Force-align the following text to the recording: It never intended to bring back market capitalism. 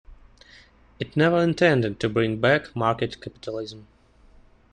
It 0.99 1.15
never 1.15 1.37
intended 1.43 1.99
to 1.99 2.09
bring 2.09 2.39
back 2.41 2.75
market 2.75 3.21
capitalism. 3.21 3.85